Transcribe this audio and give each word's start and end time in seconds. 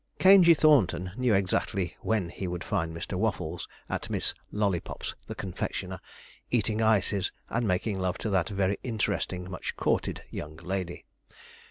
Caingey 0.17 0.55
Thornton 0.55 1.11
knew 1.15 1.35
exactly 1.35 1.95
when 2.01 2.29
he 2.29 2.47
would 2.47 2.63
find 2.63 2.91
Mr. 2.91 3.13
Waffles 3.19 3.67
at 3.87 4.09
Miss 4.09 4.33
Lollypop's, 4.51 5.13
the 5.27 5.35
confectioner, 5.35 5.99
eating 6.49 6.81
ices 6.81 7.31
and 7.51 7.67
making 7.67 7.99
love 7.99 8.17
to 8.17 8.31
that 8.31 8.49
very 8.49 8.79
interesting 8.81 9.47
much 9.47 9.75
courted 9.77 10.23
young 10.31 10.55
lady. 10.57 11.05